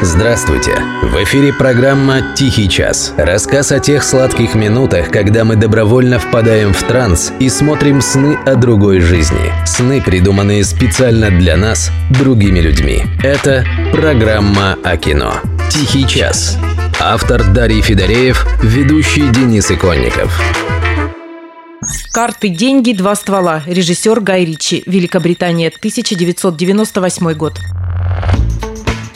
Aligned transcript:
Здравствуйте! 0.00 0.76
В 1.02 1.24
эфире 1.24 1.52
программа 1.52 2.22
«Тихий 2.36 2.68
час». 2.68 3.12
Рассказ 3.16 3.72
о 3.72 3.80
тех 3.80 4.04
сладких 4.04 4.54
минутах, 4.54 5.10
когда 5.10 5.44
мы 5.44 5.56
добровольно 5.56 6.20
впадаем 6.20 6.72
в 6.72 6.80
транс 6.84 7.32
и 7.40 7.48
смотрим 7.48 8.00
сны 8.00 8.38
о 8.46 8.54
другой 8.54 9.00
жизни. 9.00 9.52
Сны, 9.66 10.00
придуманные 10.00 10.62
специально 10.62 11.30
для 11.30 11.56
нас, 11.56 11.90
другими 12.10 12.60
людьми. 12.60 13.02
Это 13.24 13.64
программа 13.92 14.78
о 14.84 14.96
кино. 14.96 15.34
«Тихий 15.68 16.06
час». 16.06 16.56
Автор 17.00 17.42
Дарий 17.52 17.82
Федореев, 17.82 18.46
ведущий 18.62 19.28
Денис 19.28 19.68
Иконников. 19.68 20.40
«Карты, 22.12 22.50
деньги, 22.50 22.92
два 22.92 23.16
ствола». 23.16 23.64
Режиссер 23.66 24.20
Гай 24.20 24.44
Ричи. 24.44 24.84
Великобритания, 24.86 25.68
1998 25.68 27.34
год. 27.34 27.58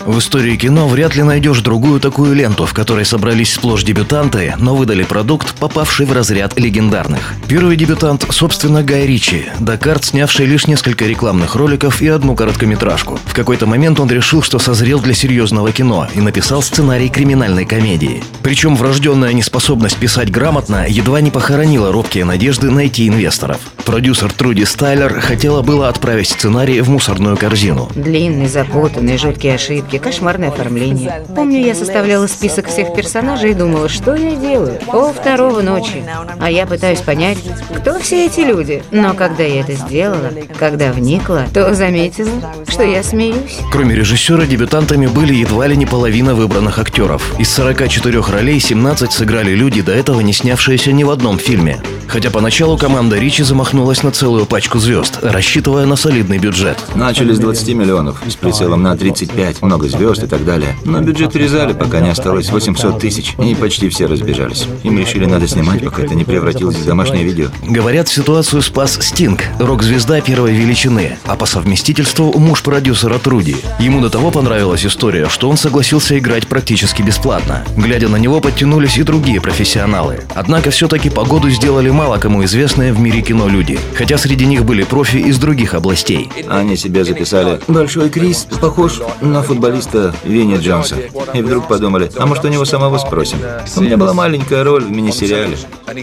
В 0.05 0.19
истории 0.19 0.57
кино 0.57 0.89
вряд 0.89 1.14
ли 1.14 1.23
найдешь 1.23 1.61
другую 1.61 2.01
такую 2.01 2.34
ленту, 2.34 2.66
в 2.66 2.74
которой 2.74 3.05
собрались 3.05 3.55
сплошь 3.55 3.84
дебютанты, 3.84 4.55
но 4.59 4.74
выдали 4.74 5.05
продукт, 5.05 5.55
попавший 5.55 6.06
в 6.06 6.12
разряд 6.12 6.59
легендарных. 6.59 7.34
Первый 7.47 7.77
дебютант, 7.77 8.27
собственно, 8.30 8.83
Гай 8.83 9.07
Ричи, 9.07 9.45
Дакарт, 9.60 10.07
снявший 10.07 10.46
лишь 10.46 10.66
несколько 10.66 11.05
рекламных 11.05 11.55
роликов 11.55 12.02
и 12.02 12.09
одну 12.09 12.34
короткометражку. 12.34 13.20
В 13.27 13.33
какой-то 13.33 13.66
момент 13.66 14.01
он 14.01 14.10
решил, 14.10 14.43
что 14.43 14.59
созрел 14.59 14.98
для 14.98 15.15
серьезного 15.15 15.70
кино 15.70 16.09
и 16.12 16.21
написал 16.21 16.62
сценарий 16.62 17.09
криминальной 17.09 17.65
комедии. 17.65 18.24
Причем 18.43 18.74
врожденная 18.74 19.32
неспособность 19.32 19.98
писать 19.98 20.32
грамотно 20.32 20.84
едва 20.88 21.21
не 21.21 21.30
похоронила 21.30 21.93
робкие 21.93 22.24
надежды 22.24 22.73
найти 22.73 23.07
инвесторов. 23.07 23.60
Продюсер 23.84 24.32
Труди 24.32 24.65
Стайлер 24.65 25.21
хотела 25.21 25.62
было 25.62 25.88
отправить 25.88 26.29
сценарий 26.29 26.80
в 26.80 26.88
мусорную 26.88 27.37
корзину. 27.37 27.88
Длинный, 27.95 28.48
запутанный, 28.48 29.16
жуткие 29.16 29.55
ошибки 29.55 29.91
ошибки, 29.92 29.98
кошмарное 29.98 30.48
оформление. 30.48 31.24
Помню, 31.34 31.60
я 31.60 31.74
составляла 31.74 32.27
список 32.27 32.69
всех 32.69 32.95
персонажей 32.95 33.51
и 33.51 33.55
думала, 33.55 33.88
что 33.88 34.15
я 34.15 34.35
делаю? 34.35 34.79
Пол 34.87 35.12
второго 35.12 35.60
ночи. 35.60 36.04
А 36.40 36.51
я 36.51 36.66
пытаюсь 36.66 37.01
понять, 37.01 37.38
кто 37.76 37.98
все 37.98 38.26
эти 38.26 38.40
люди. 38.40 38.82
Но 38.90 39.15
когда 39.15 39.43
я 39.43 39.60
это 39.60 39.73
сделала, 39.73 40.30
когда 40.59 40.93
вникла, 40.93 41.46
то 41.52 41.74
заметила, 41.74 42.30
что 42.68 42.82
я 42.82 43.02
смеюсь. 43.02 43.59
Кроме 43.70 43.95
режиссера, 43.95 44.46
дебютантами 44.46 45.07
были 45.07 45.35
едва 45.35 45.66
ли 45.66 45.76
не 45.76 45.87
половина 45.87 46.35
выбранных 46.35 46.79
актеров. 46.79 47.38
Из 47.38 47.51
44 47.51 48.20
ролей 48.20 48.60
17 48.60 49.13
сыграли 49.13 49.52
люди, 49.52 49.82
до 49.82 49.93
этого 49.93 50.20
не 50.20 50.32
снявшиеся 50.32 50.93
ни 50.93 51.04
в 51.04 51.10
одном 51.10 51.38
фильме. 51.38 51.79
Хотя 52.08 52.30
поначалу 52.30 52.76
команда 52.76 53.18
Ричи 53.18 53.42
замахнулась 53.42 54.02
на 54.02 54.10
целую 54.10 54.46
пачку 54.46 54.78
звезд, 54.78 55.18
рассчитывая 55.22 55.86
на 55.86 55.96
солидный 55.96 56.38
бюджет. 56.38 56.78
Начали 56.95 57.32
с 57.32 57.38
20 57.38 57.68
миллионов, 57.74 58.22
с 58.28 58.34
прицелом 58.34 58.82
на 58.82 58.96
35, 58.96 59.62
много 59.62 59.88
звезд 59.88 60.23
и 60.23 60.26
так 60.26 60.45
далее. 60.45 60.76
Но 60.84 61.00
бюджет 61.00 61.34
резали, 61.36 61.73
пока 61.73 62.00
не 62.00 62.10
осталось 62.10 62.50
800 62.50 62.98
тысяч, 62.98 63.34
и 63.38 63.54
почти 63.54 63.88
все 63.88 64.06
разбежались. 64.06 64.66
И 64.82 64.91
мы 64.91 65.00
решили, 65.00 65.25
надо 65.25 65.48
снимать, 65.48 65.84
пока 65.84 66.03
это 66.03 66.14
не 66.14 66.25
превратилось 66.25 66.76
в 66.76 66.84
домашнее 66.84 67.25
видео. 67.25 67.48
Говорят, 67.62 68.08
ситуацию 68.08 68.62
спас 68.62 68.98
Стинг, 69.00 69.44
рок-звезда 69.58 70.20
первой 70.20 70.53
величины, 70.53 71.19
а 71.25 71.36
по 71.36 71.47
совместительству 71.47 72.32
муж 72.38 72.62
продюсера 72.62 73.19
Труди. 73.19 73.56
Ему 73.78 74.00
до 74.00 74.10
того 74.10 74.30
понравилась 74.30 74.84
история, 74.84 75.28
что 75.28 75.48
он 75.48 75.56
согласился 75.56 76.19
играть 76.19 76.47
практически 76.47 77.03
бесплатно. 77.03 77.64
Глядя 77.76 78.08
на 78.08 78.16
него, 78.16 78.41
подтянулись 78.41 78.98
и 78.98 79.03
другие 79.03 79.41
профессионалы. 79.41 80.20
Однако 80.34 80.70
все-таки 80.70 81.10
погоду 81.10 81.48
сделали 81.50 81.91
мало 81.93 82.19
кому 82.19 82.44
известные 82.44 82.93
в 82.93 83.00
мире 83.00 83.22
кино 83.22 83.48
люди, 83.48 83.78
хотя 83.94 84.19
среди 84.19 84.47
них 84.47 84.65
были 84.65 84.82
профи 84.82 85.16
из 85.16 85.38
других 85.38 85.75
областей. 85.75 86.31
Они 86.48 86.76
себя 86.76 87.04
записали. 87.04 87.60
Большой 87.69 88.10
Крис 88.10 88.47
похож 88.60 89.00
на 89.21 89.43
футболиста 89.43 90.15
Винни 90.25 90.56
Джонса. 90.59 90.97
И 91.34 91.43
вдруг 91.43 91.69
подумали, 91.69 92.10
а 92.19 92.26
может 92.26 92.44
у 92.44 92.48
него 92.48 92.65
самого 92.65 92.98
спросим. 92.98 93.38
У 93.76 93.81
меня 93.81 93.97
была 93.97 94.15
маленькая 94.15 94.65
роль 94.65 94.84
в 94.84 94.91
мини-сериале. 94.91 95.56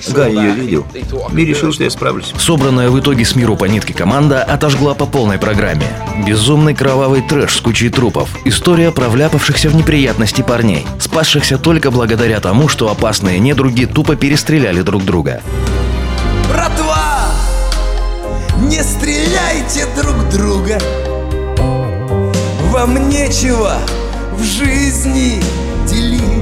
Гай 0.10 0.34
ее 0.34 0.52
видел 0.52 0.86
и 1.36 1.46
решил, 1.46 1.74
что 1.74 1.84
я 1.84 1.90
справлюсь. 1.90 2.34
Собранная 2.38 2.90
в 2.90 3.00
итоге 3.00 3.26
с 3.26 3.36
миру 3.36 3.56
по 3.56 3.66
нитке 3.66 3.94
команда 3.94 4.44
отожгла 4.44 4.94
по 4.94 5.06
полной 5.06 5.38
программе. 5.38 5.88
Безумный 6.26 6.76
кровавый 6.76 7.22
трэш 7.22 7.56
с 7.56 7.62
кучей 7.62 7.90
трупов. 7.90 8.30
История 8.46 8.92
про 8.92 9.10
вляпавшихся 9.10 9.70
в 9.70 9.76
неприятности 9.76 10.42
парней, 10.42 10.86
спасшихся 11.00 11.58
только 11.58 11.92
благодаря 11.92 12.40
тому, 12.40 12.68
что 12.68 12.90
опасные 12.90 13.40
недруги 13.40 13.86
тупо 13.86 14.16
перестреляли 14.16 14.82
друг 14.82 15.04
друга. 15.04 15.42
Братва, 16.50 17.28
не 18.64 18.82
стреляйте 18.82 19.86
друг 19.96 20.30
друга. 20.30 20.80
Вам 22.72 23.08
нечего 23.08 23.76
в 24.34 24.42
жизни 24.42 25.44
делить. 25.88 26.39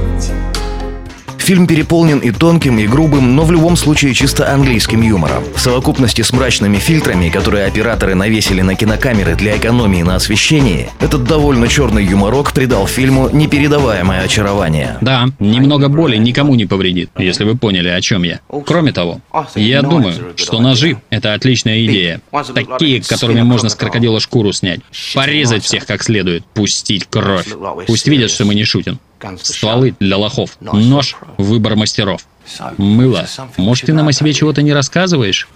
Фильм 1.48 1.66
переполнен 1.66 2.18
и 2.18 2.30
тонким, 2.30 2.78
и 2.78 2.86
грубым, 2.86 3.34
но 3.34 3.42
в 3.42 3.50
любом 3.50 3.74
случае 3.74 4.12
чисто 4.12 4.52
английским 4.52 5.00
юмором. 5.00 5.42
В 5.54 5.58
совокупности 5.58 6.20
с 6.20 6.30
мрачными 6.30 6.76
фильтрами, 6.76 7.30
которые 7.30 7.64
операторы 7.64 8.14
навесили 8.14 8.60
на 8.60 8.74
кинокамеры 8.74 9.34
для 9.34 9.56
экономии 9.56 10.02
на 10.02 10.16
освещении, 10.16 10.90
этот 11.00 11.24
довольно 11.24 11.66
черный 11.66 12.04
юморок 12.04 12.52
придал 12.52 12.86
фильму 12.86 13.30
непередаваемое 13.30 14.24
очарование. 14.24 14.98
Да, 15.00 15.28
немного 15.38 15.88
боли 15.88 16.18
никому 16.18 16.54
не 16.54 16.66
повредит, 16.66 17.08
если 17.16 17.44
вы 17.44 17.56
поняли, 17.56 17.88
о 17.88 18.00
чем 18.02 18.24
я. 18.24 18.40
Кроме 18.66 18.92
того, 18.92 19.22
я 19.54 19.80
думаю, 19.80 20.34
что 20.36 20.60
ножи— 20.60 20.98
это 21.08 21.32
отличная 21.32 21.82
идея. 21.86 22.20
Такие, 22.54 23.00
которыми 23.00 23.40
можно 23.40 23.70
с 23.70 23.74
крокодила 23.74 24.20
шкуру 24.20 24.52
снять. 24.52 24.80
Порезать 25.14 25.64
всех 25.64 25.86
как 25.86 26.02
следует, 26.02 26.44
пустить 26.44 27.06
кровь. 27.08 27.46
Пусть 27.86 28.06
видят, 28.06 28.30
что 28.30 28.44
мы 28.44 28.54
не 28.54 28.64
шутим. 28.64 28.98
Стволы 29.42 29.94
для 30.00 30.16
лохов. 30.16 30.56
Нож– 30.60 31.16
выбор 31.38 31.76
мастеров. 31.76 32.26
Мыло. 32.76 33.26
Может, 33.56 33.86
ты 33.86 33.92
нам 33.92 34.08
о 34.08 34.12
себе 34.12 34.32
чего-то 34.32 34.62
не 34.62 34.72
рассказываешь? 34.72 35.48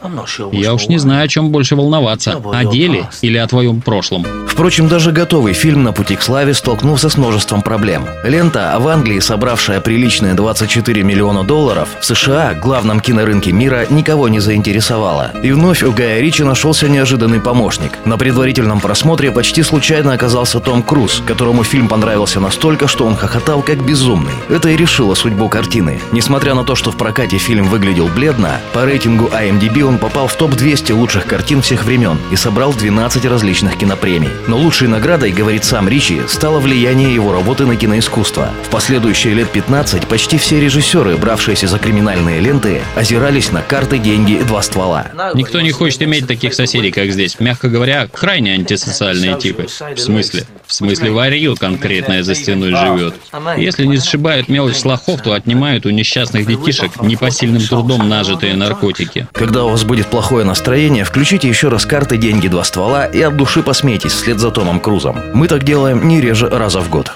Я 0.53 0.75
уж 0.75 0.89
не 0.89 0.99
знаю, 0.99 1.25
о 1.25 1.29
чем 1.29 1.51
больше 1.51 1.77
волноваться. 1.77 2.41
О 2.53 2.65
деле 2.65 3.09
или 3.21 3.39
о 3.39 3.47
твоем 3.47 3.81
прошлом. 3.81 4.27
Впрочем, 4.47 4.87
даже 4.87 5.13
готовый 5.13 5.55
фильм 5.55 5.83
«На 5.83 5.93
пути 5.93 6.15
к 6.15 6.23
славе» 6.23 6.53
столкнулся 6.53 7.09
с 7.09 7.17
множеством 7.17 7.63
проблем. 7.63 8.05
Лента, 8.23 8.77
в 8.79 8.87
Англии 8.87 9.19
собравшая 9.19 9.81
приличные 9.81 10.35
24 10.35 11.03
миллиона 11.03 11.43
долларов, 11.43 11.89
в 12.01 12.05
США, 12.05 12.53
главном 12.53 13.01
кинорынке 13.01 13.51
мира, 13.51 13.87
никого 13.89 14.29
не 14.29 14.41
заинтересовала. 14.41 15.31
И 15.43 15.53
вновь 15.53 15.83
у 15.83 15.91
Гая 15.91 16.21
Ричи 16.21 16.45
нашелся 16.45 16.89
неожиданный 16.89 17.41
помощник. 17.41 17.93
На 18.05 18.19
предварительном 18.19 18.81
просмотре 18.81 19.31
почти 19.31 19.63
случайно 19.63 20.13
оказался 20.13 20.61
Том 20.61 20.83
Круз, 20.83 21.23
которому 21.27 21.65
фильм 21.65 21.89
понравился 21.89 22.39
настолько, 22.39 22.89
что 22.89 23.07
он 23.07 23.17
хохотал 23.17 23.63
как 23.63 23.83
безумный. 23.85 24.35
Это 24.51 24.69
и 24.69 24.77
решило 24.77 25.15
судьбу 25.15 25.49
картины. 25.49 25.99
Несмотря 26.13 26.55
на 26.55 26.65
то, 26.65 26.75
что 26.75 26.82
в 26.91 26.97
прокате 26.97 27.39
фильм 27.39 27.69
выглядел 27.69 28.09
бледно, 28.09 28.61
по 28.73 28.85
рейтингу 28.85 29.27
IMDb 29.27 29.83
он 29.83 29.99
попал 29.99 30.27
в 30.27 30.35
топ-200 30.35 30.93
лучших 30.95 31.27
картин 31.27 31.63
всех 31.63 31.85
времен 31.85 32.19
и 32.31 32.37
собрал 32.37 32.73
12 32.73 33.25
различных 33.27 33.79
кинопремий. 33.79 34.31
Но 34.49 34.57
лучшей 34.57 34.89
наградой, 34.89 35.31
говорит 35.31 35.65
сам 35.65 35.89
Ричи, 35.89 36.23
стало 36.27 36.61
влияние 36.61 37.15
его 37.15 37.33
работы 37.33 37.67
на 37.67 37.77
киноискусство. 37.77 38.51
В 38.65 38.71
последующие 38.71 39.35
лет 39.35 39.51
15 39.51 40.07
почти 40.07 40.39
все 40.39 40.61
режиссеры, 40.61 41.17
бравшиеся 41.17 41.69
за 41.69 41.79
криминальные 41.79 42.41
ленты, 42.41 42.81
озирались 42.97 43.53
на 43.53 43.63
карты, 43.63 43.99
деньги 43.99 44.33
и 44.33 44.43
два 44.43 44.63
ствола. 44.63 45.07
Никто 45.35 45.61
не 45.61 45.71
хочет 45.71 46.03
иметь 46.03 46.27
таких 46.27 46.55
соседей, 46.55 46.91
как 46.91 47.13
здесь. 47.13 47.39
Мягко 47.39 47.69
говоря, 47.69 48.09
крайне 48.09 48.55
антисоциальные 48.55 49.39
типы. 49.39 49.67
В 49.67 49.99
смысле? 49.99 50.45
В 50.73 50.75
смысле, 50.75 51.11
варил 51.11 51.55
конкретное 51.55 52.23
за 52.23 52.35
стеной 52.35 52.71
живет. 52.71 53.15
Если 53.59 53.85
не 53.85 53.99
сшибают 53.99 54.49
мелочь 54.49 54.77
с 54.77 54.87
лохов, 54.87 55.21
то 55.21 55.35
отнимают 55.35 55.85
у 55.85 55.91
несчастных 55.91 56.47
детишек 56.47 57.03
непосильным 57.03 57.61
трудом 57.61 58.09
нажитые 58.09 58.57
наркотики. 58.57 59.29
Когда 59.33 59.65
у 59.65 59.69
вас 59.69 59.85
будет 59.85 60.07
плохое 60.07 60.47
настроение, 60.47 61.05
включите 61.05 61.47
еще 61.47 61.69
раз 61.69 61.85
карты 61.85 62.17
«Деньги. 62.17 62.49
Два 62.49 62.65
ствола» 62.65 63.05
и 63.05 63.21
от 63.21 63.37
души 63.37 63.63
посмейтесь 63.63 64.13
вслед 64.13 64.39
за 64.39 64.51
Томом 64.51 64.81
Крузом. 64.81 65.21
Мы 65.35 65.47
так 65.47 65.63
делаем 65.63 66.09
не 66.09 66.23
реже 66.23 66.49
раза 66.49 66.81
в 66.81 66.89
год. 66.89 67.13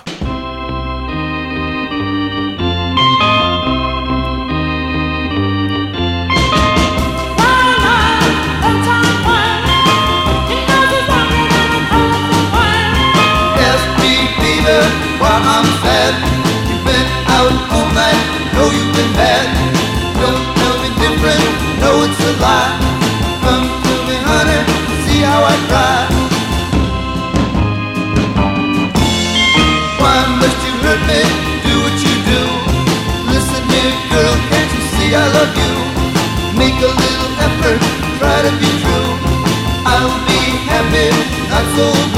I 41.56 41.62
Azul 41.62 42.15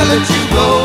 I 0.00 0.04
let 0.04 0.30
you 0.30 0.50
go. 0.54 0.77